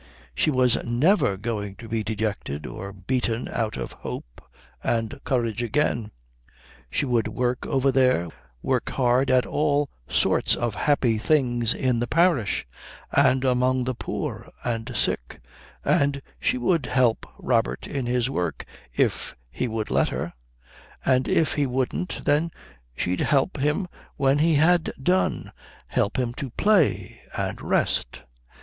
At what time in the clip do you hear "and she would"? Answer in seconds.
15.85-16.87